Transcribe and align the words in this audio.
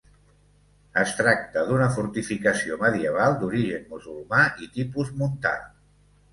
Es 1.01 1.11
tracta 1.19 1.65
d'una 1.67 1.89
fortificació 1.99 2.79
medieval 2.87 3.39
d'origen 3.45 3.87
musulmà 3.95 4.43
i 4.67 4.73
tipus 4.81 5.17
montà. 5.23 5.57